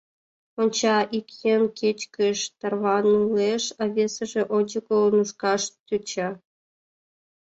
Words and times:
Онча: 0.61 0.97
ик 1.17 1.27
еҥ 1.53 1.61
кечкыж 1.79 2.39
тарванылеш, 2.59 3.63
а 3.81 3.83
весыже 3.95 4.41
ончыко 4.55 4.97
нушкаш 5.15 5.63
тӧча. 5.87 6.29